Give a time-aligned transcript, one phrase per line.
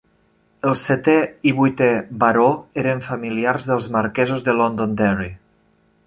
[0.69, 1.13] El setè
[1.49, 1.89] i vuitè
[2.23, 2.47] baró
[2.83, 5.29] eren familiars dels marquesos de Londonderry.